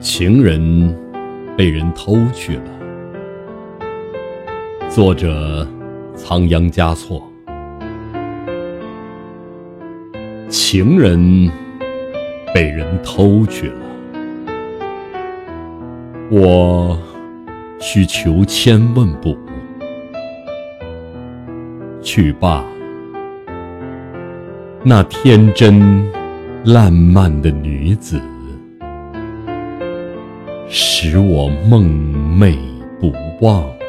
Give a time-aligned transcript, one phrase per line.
[0.00, 0.96] 情人
[1.58, 2.62] 被人偷去了。
[4.88, 5.68] 作者：
[6.14, 7.22] 仓央嘉措。
[10.48, 11.50] 情人
[12.54, 13.82] 被人偷去了，
[16.30, 16.98] 我
[17.78, 19.36] 需求千问补。
[22.00, 22.64] 去罢，
[24.82, 26.10] 那天真
[26.64, 28.18] 烂漫的女子。
[30.72, 31.84] 使我梦
[32.38, 32.56] 寐
[33.00, 33.12] 不
[33.44, 33.79] 忘。